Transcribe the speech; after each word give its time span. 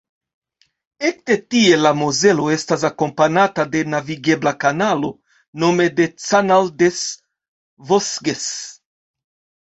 Ekde 1.07 1.35
tie 1.55 1.75
la 1.81 1.89
Mozelo 1.97 2.45
estas 2.53 2.85
akompanata 2.87 3.65
de 3.75 3.83
navigebla 3.95 4.53
kanalo, 4.63 5.11
nome 5.65 5.87
la 5.99 6.07
Canal 6.29 6.71
des 6.83 7.03
Vosges. 7.93 8.47